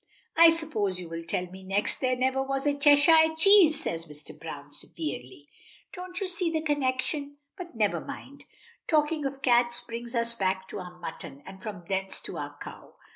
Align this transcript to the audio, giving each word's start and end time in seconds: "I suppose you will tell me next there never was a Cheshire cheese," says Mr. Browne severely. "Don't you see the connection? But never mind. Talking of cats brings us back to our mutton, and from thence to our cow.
"I 0.35 0.49
suppose 0.49 0.99
you 0.99 1.09
will 1.09 1.23
tell 1.25 1.45
me 1.51 1.63
next 1.63 2.01
there 2.01 2.15
never 2.15 2.41
was 2.41 2.65
a 2.65 2.75
Cheshire 2.75 3.35
cheese," 3.37 3.83
says 3.83 4.07
Mr. 4.07 4.31
Browne 4.39 4.71
severely. 4.71 5.47
"Don't 5.93 6.19
you 6.19 6.27
see 6.27 6.49
the 6.49 6.63
connection? 6.63 7.37
But 7.55 7.75
never 7.75 7.99
mind. 8.01 8.45
Talking 8.87 9.25
of 9.25 9.43
cats 9.43 9.81
brings 9.83 10.15
us 10.15 10.33
back 10.33 10.67
to 10.69 10.79
our 10.79 10.97
mutton, 10.97 11.43
and 11.45 11.61
from 11.61 11.83
thence 11.87 12.19
to 12.21 12.39
our 12.39 12.57
cow. 12.59 12.95